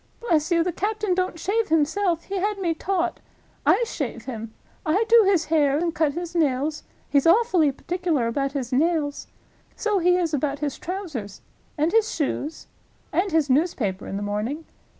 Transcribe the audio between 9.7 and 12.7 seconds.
So he is about his trousers. And his shoes.